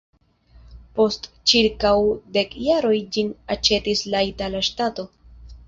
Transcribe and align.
Post 0.99 1.27
ĉirkaŭ 1.51 1.91
dek 2.39 2.57
jaroj 2.69 2.95
ĝin 3.19 3.31
aĉetis 3.57 4.05
la 4.17 4.25
itala 4.33 4.67
ŝtato. 4.73 5.11